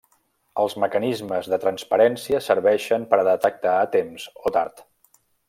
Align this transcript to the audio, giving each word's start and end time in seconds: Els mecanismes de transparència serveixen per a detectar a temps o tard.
Els 0.61 0.75
mecanismes 0.83 1.49
de 1.53 1.59
transparència 1.65 2.41
serveixen 2.47 3.05
per 3.13 3.21
a 3.21 3.27
detectar 3.29 3.75
a 3.83 3.87
temps 3.99 4.27
o 4.49 4.55
tard. 4.59 4.85